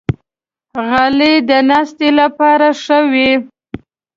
غلۍ 0.89 1.35
د 1.49 1.51
ناستې 1.69 2.09
لپاره 2.19 2.67
ښه 2.83 2.99
وي. 3.11 3.31